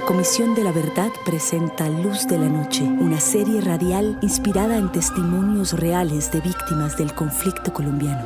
La 0.00 0.06
Comisión 0.06 0.54
de 0.54 0.64
la 0.64 0.72
Verdad 0.72 1.10
presenta 1.26 1.86
Luz 1.90 2.26
de 2.26 2.38
la 2.38 2.48
Noche, 2.48 2.84
una 2.84 3.20
serie 3.20 3.60
radial 3.60 4.18
inspirada 4.22 4.78
en 4.78 4.90
testimonios 4.90 5.74
reales 5.78 6.32
de 6.32 6.40
víctimas 6.40 6.96
del 6.96 7.14
conflicto 7.14 7.70
colombiano. 7.70 8.24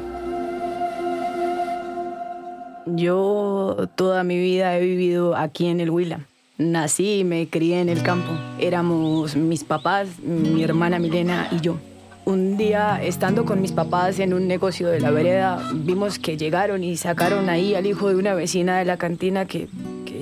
Yo 2.87 3.89
toda 3.97 4.23
mi 4.23 4.39
vida 4.39 4.79
he 4.79 4.81
vivido 4.81 5.35
aquí 5.35 5.67
en 5.67 5.81
el 5.81 5.91
Huila. 5.91 6.21
Nací 6.59 7.19
y 7.19 7.25
me 7.25 7.49
crié 7.49 7.81
en 7.81 7.89
el 7.89 8.05
campo. 8.05 8.31
Éramos 8.61 9.35
mis 9.35 9.65
papás, 9.65 10.21
mi 10.21 10.63
hermana 10.63 11.01
Milena 11.01 11.49
y 11.51 11.61
yo. 11.61 11.77
Un 12.25 12.57
día, 12.57 13.03
estando 13.03 13.45
con 13.45 13.61
mis 13.61 13.73
papás 13.73 14.21
en 14.21 14.33
un 14.33 14.47
negocio 14.47 14.87
de 14.89 15.01
la 15.01 15.11
vereda, 15.11 15.61
vimos 15.75 16.21
que 16.21 16.37
llegaron 16.37 16.85
y 16.85 16.97
sacaron 16.97 17.51
ahí 17.51 17.75
al 17.75 17.85
hijo 17.85 18.11
de 18.11 18.15
una 18.15 18.33
vecina 18.33 18.79
de 18.79 18.85
la 18.85 18.97
cantina 18.97 19.45
que 19.45 19.69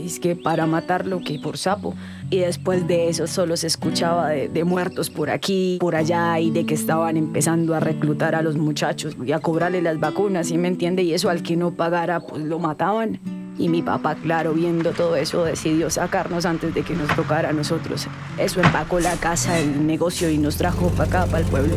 es 0.05 0.19
que 0.19 0.37
para 0.37 0.66
matarlo 0.66 1.20
que 1.20 1.38
por 1.38 1.56
sapo. 1.56 1.95
Y 2.30 2.38
después 2.38 2.87
de 2.87 3.09
eso 3.09 3.27
solo 3.27 3.56
se 3.56 3.66
escuchaba 3.66 4.30
de, 4.30 4.65
muertos 4.65 5.11
por 5.11 5.30
aquí, 5.30 5.77
por 5.80 5.95
allá 5.95 6.38
y 6.41 6.51
de 6.51 6.65
que 6.65 6.75
estaban 6.75 7.16
empezando 7.16 7.75
a 7.75 7.80
reclutar 7.80 8.34
a 8.34 8.42
los 8.42 8.56
muchachos 8.56 9.16
y 9.25 9.33
a 9.33 9.38
cobrarle 9.38 9.83
las 9.83 10.01
vacunas, 10.01 10.48
¿sí 10.48 10.59
me 10.59 10.69
entiende? 10.69 11.02
Y 11.02 11.15
eso 11.15 11.30
al 11.30 11.42
que 11.42 11.56
no 11.56 11.73
pagara 11.73 12.20
pues 12.20 12.42
lo 12.42 12.59
mataban. 12.59 13.20
Y 13.59 13.69
mi 13.69 13.83
papá, 13.83 14.15
claro, 14.15 14.55
viendo 14.55 14.92
todo 14.92 15.15
eso, 15.15 15.45
decidió 15.45 15.91
sacarnos 15.91 16.47
antes 16.47 16.75
de 16.75 16.83
que 16.83 16.95
nos 16.95 17.14
tocara 17.14 17.50
a 17.50 17.53
nosotros. 17.53 18.09
Eso 18.39 18.62
empacó 18.62 18.98
la 18.98 19.14
casa, 19.16 19.59
el 19.59 19.87
negocio 19.87 20.30
y 20.30 20.39
nos 20.39 20.56
trajo 20.56 20.89
para 20.89 21.05
acá, 21.05 21.27
para 21.27 21.41
el 21.41 21.50
pueblo. 21.50 21.75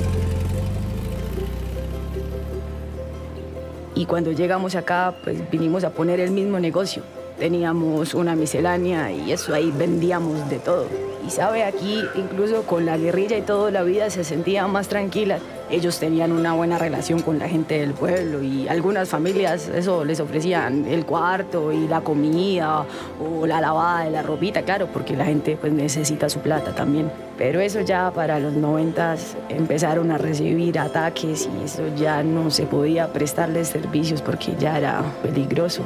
Y 3.93 4.05
cuando 4.05 4.31
llegamos 4.31 4.75
acá, 4.75 5.15
pues 5.23 5.49
vinimos 5.51 5.83
a 5.83 5.89
poner 5.89 6.21
el 6.21 6.31
mismo 6.31 6.59
negocio 6.59 7.03
teníamos 7.37 8.13
una 8.13 8.35
miscelánea 8.35 9.11
y 9.11 9.31
eso 9.31 9.53
ahí 9.53 9.71
vendíamos 9.75 10.49
de 10.49 10.59
todo. 10.59 10.87
Y 11.25 11.31
sabe, 11.31 11.63
aquí 11.63 12.03
incluso 12.15 12.63
con 12.63 12.85
la 12.85 12.97
guerrilla 12.97 13.37
y 13.37 13.41
todo, 13.41 13.71
la 13.71 13.81
vida 13.83 14.09
se 14.09 14.23
sentía 14.23 14.67
más 14.67 14.87
tranquila. 14.87 15.39
Ellos 15.71 15.99
tenían 15.99 16.31
una 16.31 16.53
buena 16.53 16.77
relación 16.77 17.23
con 17.23 17.39
la 17.39 17.49
gente 17.49 17.79
del 17.79 17.93
pueblo 17.93 18.43
y 18.43 18.67
algunas 18.67 19.09
familias 19.09 19.67
eso 19.67 20.05
les 20.05 20.19
ofrecían 20.19 20.85
el 20.85 21.05
cuarto 21.07 21.71
y 21.71 21.87
la 21.87 22.01
comida 22.01 22.85
o 23.19 23.47
la 23.47 23.59
lavada 23.59 24.03
de 24.03 24.11
la 24.11 24.21
ropita, 24.21 24.61
claro, 24.61 24.87
porque 24.93 25.15
la 25.15 25.25
gente 25.25 25.57
pues 25.59 25.73
necesita 25.73 26.29
su 26.29 26.39
plata 26.39 26.75
también. 26.75 27.11
Pero 27.39 27.59
eso 27.59 27.81
ya 27.81 28.11
para 28.11 28.39
los 28.39 28.53
noventas 28.53 29.35
empezaron 29.49 30.11
a 30.11 30.19
recibir 30.19 30.77
ataques 30.77 31.49
y 31.51 31.65
eso 31.65 31.83
ya 31.97 32.21
no 32.21 32.51
se 32.51 32.67
podía 32.67 33.11
prestarles 33.11 33.69
servicios 33.69 34.21
porque 34.21 34.53
ya 34.59 34.77
era 34.77 35.01
peligroso 35.23 35.81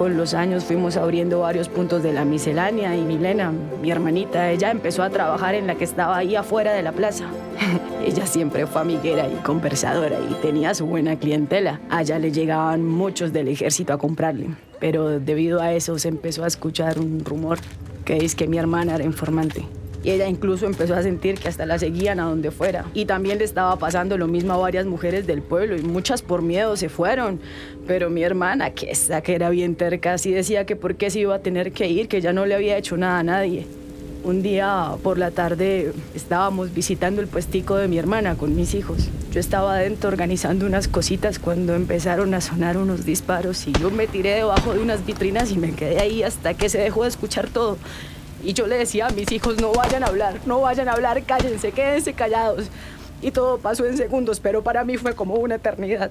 con 0.00 0.16
los 0.16 0.32
años 0.32 0.64
fuimos 0.64 0.96
abriendo 0.96 1.40
varios 1.40 1.68
puntos 1.68 2.02
de 2.02 2.14
la 2.14 2.24
miscelánea 2.24 2.96
y 2.96 3.02
Milena, 3.02 3.52
mi 3.82 3.90
hermanita, 3.90 4.50
ella 4.50 4.70
empezó 4.70 5.02
a 5.02 5.10
trabajar 5.10 5.54
en 5.54 5.66
la 5.66 5.74
que 5.74 5.84
estaba 5.84 6.16
ahí 6.16 6.36
afuera 6.36 6.72
de 6.72 6.80
la 6.82 6.92
plaza. 6.92 7.26
ella 8.06 8.24
siempre 8.24 8.66
fue 8.66 8.80
amiguera 8.80 9.28
y 9.28 9.34
conversadora 9.42 10.16
y 10.18 10.32
tenía 10.40 10.72
su 10.72 10.86
buena 10.86 11.16
clientela. 11.16 11.80
Allá 11.90 12.18
le 12.18 12.32
llegaban 12.32 12.82
muchos 12.82 13.34
del 13.34 13.48
ejército 13.48 13.92
a 13.92 13.98
comprarle, 13.98 14.46
pero 14.78 15.20
debido 15.20 15.60
a 15.60 15.74
eso 15.74 15.98
se 15.98 16.08
empezó 16.08 16.44
a 16.44 16.46
escuchar 16.46 16.98
un 16.98 17.22
rumor 17.22 17.58
que 18.06 18.24
es 18.24 18.34
que 18.34 18.46
mi 18.46 18.56
hermana 18.56 18.94
era 18.94 19.04
informante 19.04 19.66
y 20.02 20.10
ella 20.10 20.28
incluso 20.28 20.66
empezó 20.66 20.94
a 20.94 21.02
sentir 21.02 21.38
que 21.38 21.48
hasta 21.48 21.66
la 21.66 21.78
seguían 21.78 22.20
a 22.20 22.24
donde 22.24 22.50
fuera. 22.50 22.86
Y 22.94 23.04
también 23.04 23.38
le 23.38 23.44
estaba 23.44 23.76
pasando 23.76 24.16
lo 24.16 24.28
mismo 24.28 24.52
a 24.52 24.56
varias 24.56 24.86
mujeres 24.86 25.26
del 25.26 25.42
pueblo 25.42 25.76
y 25.76 25.82
muchas 25.82 26.22
por 26.22 26.42
miedo 26.42 26.76
se 26.76 26.88
fueron. 26.88 27.40
Pero 27.86 28.08
mi 28.08 28.22
hermana, 28.22 28.70
que 28.70 28.90
esa 28.90 29.20
que 29.20 29.34
era 29.34 29.50
bien 29.50 29.74
terca, 29.74 30.16
sí 30.18 30.30
decía 30.30 30.64
que 30.64 30.76
por 30.76 30.96
qué 30.96 31.10
se 31.10 31.20
iba 31.20 31.34
a 31.34 31.40
tener 31.40 31.72
que 31.72 31.88
ir, 31.88 32.08
que 32.08 32.20
ya 32.20 32.32
no 32.32 32.46
le 32.46 32.54
había 32.54 32.76
hecho 32.76 32.96
nada 32.96 33.18
a 33.18 33.22
nadie. 33.22 33.66
Un 34.22 34.42
día 34.42 34.96
por 35.02 35.16
la 35.16 35.30
tarde 35.30 35.92
estábamos 36.14 36.74
visitando 36.74 37.22
el 37.22 37.26
puestico 37.26 37.76
de 37.76 37.88
mi 37.88 37.96
hermana 37.96 38.34
con 38.34 38.54
mis 38.54 38.74
hijos. 38.74 39.08
Yo 39.32 39.40
estaba 39.40 39.76
adentro 39.76 40.10
organizando 40.10 40.66
unas 40.66 40.88
cositas 40.88 41.38
cuando 41.38 41.74
empezaron 41.74 42.34
a 42.34 42.42
sonar 42.42 42.76
unos 42.76 43.06
disparos 43.06 43.66
y 43.66 43.72
yo 43.72 43.90
me 43.90 44.06
tiré 44.06 44.34
debajo 44.34 44.74
de 44.74 44.80
unas 44.80 45.06
vitrinas 45.06 45.50
y 45.52 45.56
me 45.56 45.72
quedé 45.72 46.00
ahí 46.00 46.22
hasta 46.22 46.52
que 46.52 46.68
se 46.68 46.78
dejó 46.78 47.04
de 47.04 47.08
escuchar 47.08 47.48
todo. 47.48 47.78
Y 48.42 48.54
yo 48.54 48.66
le 48.66 48.78
decía 48.78 49.08
a 49.08 49.10
mis 49.10 49.30
hijos, 49.32 49.60
no 49.60 49.72
vayan 49.72 50.02
a 50.02 50.06
hablar, 50.06 50.40
no 50.46 50.60
vayan 50.60 50.88
a 50.88 50.92
hablar, 50.92 51.22
cállense, 51.24 51.72
quédense 51.72 52.14
callados. 52.14 52.68
Y 53.22 53.32
todo 53.32 53.58
pasó 53.58 53.84
en 53.84 53.96
segundos, 53.96 54.40
pero 54.40 54.62
para 54.62 54.84
mí 54.84 54.96
fue 54.96 55.14
como 55.14 55.34
una 55.34 55.56
eternidad. 55.56 56.10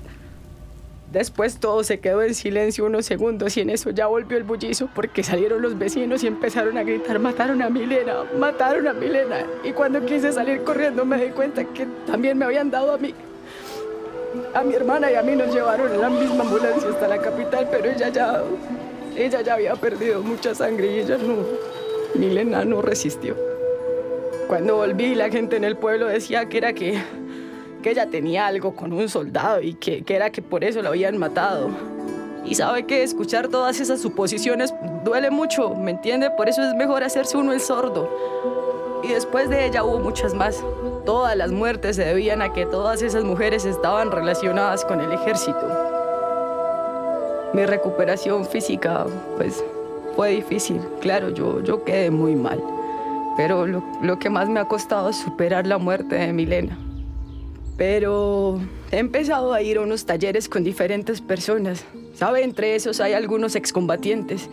Después 1.11 1.57
todo 1.59 1.83
se 1.83 1.99
quedó 1.99 2.21
en 2.21 2.35
silencio 2.35 2.85
unos 2.85 3.07
segundos 3.07 3.57
y 3.57 3.61
en 3.61 3.71
eso 3.71 3.89
ya 3.89 4.05
volvió 4.05 4.37
el 4.37 4.43
bullizo 4.43 4.89
porque 4.93 5.23
salieron 5.23 5.59
los 5.59 5.75
vecinos 5.79 6.23
y 6.23 6.27
empezaron 6.27 6.77
a 6.77 6.83
gritar, 6.83 7.17
mataron 7.17 7.63
a 7.63 7.69
Milena, 7.69 8.25
mataron 8.37 8.87
a 8.87 8.93
Milena. 8.93 9.43
Y 9.63 9.71
cuando 9.71 10.05
quise 10.05 10.31
salir 10.31 10.63
corriendo 10.63 11.05
me 11.05 11.17
di 11.17 11.31
cuenta 11.31 11.63
que 11.63 11.87
también 12.05 12.37
me 12.37 12.45
habían 12.45 12.69
dado 12.69 12.93
a 12.93 12.99
mí. 12.99 13.15
A 14.53 14.61
mi 14.61 14.75
hermana 14.75 15.11
y 15.11 15.15
a 15.15 15.23
mí 15.23 15.35
nos 15.35 15.51
llevaron 15.51 15.91
en 15.91 15.99
la 15.99 16.11
misma 16.11 16.43
ambulancia 16.43 16.89
hasta 16.91 17.07
la 17.07 17.19
capital, 17.19 17.67
pero 17.71 17.89
ella 17.89 18.09
ya, 18.09 18.43
ella 19.17 19.41
ya 19.41 19.55
había 19.55 19.73
perdido 19.73 20.21
mucha 20.21 20.53
sangre 20.53 20.91
y 20.91 20.99
ella 20.99 21.17
no, 21.17 21.37
Milena 22.15 22.65
no 22.65 22.81
resistió. 22.81 23.35
Cuando 24.47 24.77
volví, 24.77 25.13
la 25.13 25.29
gente 25.29 25.57
en 25.57 25.63
el 25.63 25.77
pueblo 25.77 26.07
decía 26.07 26.49
que 26.49 26.57
era 26.57 26.73
que, 26.73 26.99
que 27.83 27.91
ella 27.91 28.07
tenía 28.07 28.47
algo 28.47 28.75
con 28.75 28.93
un 28.93 29.07
soldado 29.07 29.61
y 29.61 29.75
que, 29.75 30.01
que 30.03 30.15
era 30.15 30.31
que 30.31 30.41
por 30.41 30.63
eso 30.63 30.81
la 30.81 30.89
habían 30.89 31.17
matado. 31.17 31.69
Y 32.45 32.55
sabe 32.55 32.87
que 32.87 33.03
escuchar 33.03 33.49
todas 33.49 33.79
esas 33.79 34.01
suposiciones 34.01 34.73
duele 35.03 35.29
mucho, 35.29 35.75
¿me 35.75 35.91
entiende? 35.91 36.31
Por 36.31 36.49
eso 36.49 36.63
es 36.63 36.73
mejor 36.73 37.03
hacerse 37.03 37.37
uno 37.37 37.53
el 37.53 37.61
sordo. 37.61 38.09
Y 39.03 39.09
después 39.09 39.49
de 39.49 39.65
ella 39.65 39.83
hubo 39.83 39.99
muchas 39.99 40.33
más. 40.33 40.63
Todas 41.05 41.35
las 41.37 41.51
muertes 41.51 41.95
se 41.95 42.05
debían 42.05 42.41
a 42.41 42.51
que 42.51 42.65
todas 42.65 43.01
esas 43.01 43.23
mujeres 43.23 43.65
estaban 43.65 44.11
relacionadas 44.11 44.83
con 44.83 44.99
el 44.99 45.11
ejército. 45.11 45.61
Mi 47.53 47.65
recuperación 47.65 48.45
física, 48.45 49.05
pues 49.37 49.63
fue 50.19 50.31
difícil, 50.31 50.81
claro, 50.99 51.29
yo, 51.29 51.63
yo 51.63 51.85
quedé 51.85 52.11
muy 52.11 52.35
mal. 52.35 52.61
Pero 53.37 53.65
lo, 53.65 53.81
lo 54.01 54.19
que 54.19 54.29
más 54.29 54.49
me 54.49 54.59
ha 54.59 54.65
costado 54.65 55.11
es 55.11 55.15
superar 55.15 55.65
la 55.65 55.77
muerte 55.77 56.15
de 56.15 56.33
Milena. 56.33 56.77
Pero 57.77 58.59
he 58.91 58.97
empezado 58.97 59.53
a 59.53 59.61
ir 59.61 59.77
a 59.77 59.81
unos 59.81 60.05
talleres 60.05 60.49
con 60.49 60.65
diferentes 60.65 61.21
personas. 61.21 61.85
¿Sabe? 62.15 62.43
Entre 62.43 62.75
esos 62.75 62.99
hay 62.99 63.13
algunos 63.13 63.55
excombatientes. 63.55 64.49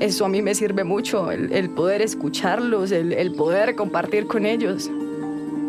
Eso 0.00 0.24
a 0.24 0.28
mí 0.28 0.42
me 0.42 0.56
sirve 0.56 0.82
mucho, 0.82 1.30
el, 1.30 1.52
el 1.52 1.70
poder 1.70 2.02
escucharlos, 2.02 2.90
el, 2.90 3.12
el 3.12 3.32
poder 3.32 3.76
compartir 3.76 4.26
con 4.26 4.44
ellos. 4.44 4.90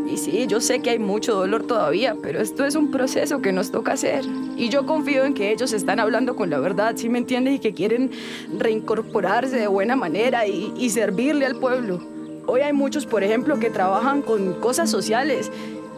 Y 0.08 0.16
sí, 0.18 0.48
yo 0.48 0.62
sé 0.62 0.82
que 0.82 0.92
hay 0.92 1.00
mucho 1.00 1.36
dolor 1.36 1.64
todavía, 1.64 2.16
pero 2.22 2.40
esto 2.40 2.66
es 2.66 2.76
un 2.76 2.92
proceso 2.92 3.42
que 3.42 3.52
nos 3.52 3.72
toca 3.72 3.94
hacer. 3.94 4.24
Y 4.56 4.70
yo 4.70 4.86
confío 4.86 5.26
en 5.26 5.34
que 5.34 5.52
ellos 5.52 5.74
están 5.74 6.00
hablando 6.00 6.36
con 6.36 6.50
la 6.50 6.60
verdad, 6.60 6.96
¿sí 6.96 7.10
me 7.10 7.18
entiendes? 7.18 7.56
Y 7.56 7.60
que 7.60 7.74
quieren 7.74 8.12
reincorporarse 8.58 9.58
de 9.58 9.68
buena 9.68 9.98
manera 9.98 10.48
y, 10.48 10.74
y 10.78 10.90
servirle 10.92 11.46
al 11.46 11.58
pueblo. 11.58 12.00
Hoy 12.46 12.62
hay 12.62 12.72
muchos, 12.72 13.06
por 13.06 13.24
ejemplo, 13.24 13.60
que 13.60 13.70
trabajan 13.70 14.22
con 14.22 14.54
cosas 14.62 14.90
sociales. 14.90 15.52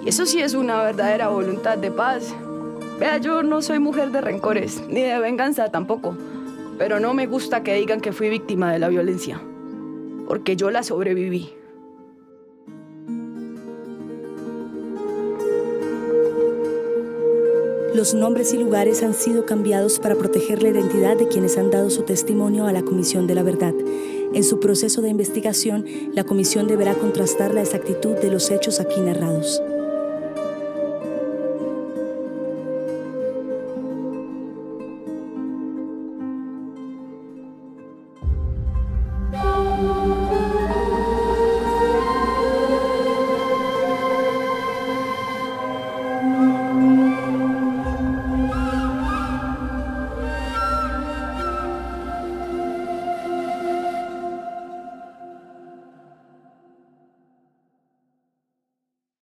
Y 0.03 0.09
eso 0.09 0.26
sí 0.26 0.41
es 0.41 0.56
una 0.56 0.81
verdadera 0.81 1.28
voluntad 1.28 1.78
de 1.78 1.91
paz. 1.91 2.34
Vea, 3.00 3.20
yo 3.20 3.44
no 3.44 3.62
soy 3.62 3.78
mujer 3.78 4.09
de 4.12 4.22
rencores, 4.22 4.81
ni 4.90 5.02
de 5.02 5.20
venganza 5.20 5.70
tampoco. 5.70 6.18
Pero 6.80 7.00
no 7.00 7.14
me 7.14 7.28
gusta 7.28 7.62
que 7.62 7.76
digan 7.76 8.02
que 8.02 8.12
fui 8.12 8.30
víctima 8.30 8.72
de 8.72 8.80
la 8.80 8.90
violencia. 8.90 9.40
Porque 10.28 10.56
yo 10.56 10.72
la 10.72 10.81
sobreviví. 10.81 11.59
Los 17.96 18.14
nombres 18.14 18.54
y 18.54 18.58
lugares 18.58 19.02
han 19.02 19.16
sido 19.16 19.46
cambiados 19.46 20.00
para 20.00 20.16
proteger 20.16 20.62
la 20.62 20.70
identidad 20.70 21.18
de 21.18 21.28
quienes 21.28 21.58
han 21.58 21.72
dado 21.72 21.90
su 21.90 22.03
testimonio 22.03 22.68
a 22.68 22.72
la 22.72 22.84
Comisión 22.84 23.26
de 23.26 23.36
la 23.36 23.41
Verdad. 23.41 23.74
En 24.34 24.44
su 24.44 24.59
proceso 24.59 25.02
de 25.02 25.09
investigación, 25.09 25.86
la 26.14 26.24
comisión 26.24 26.68
deberá 26.68 26.94
contrastar 26.94 27.53
la 27.53 27.62
exactitud 27.62 28.16
de 28.16 28.30
los 28.30 28.52
hechos 28.52 28.80
aquí 28.80 29.02
narrados. 29.02 29.59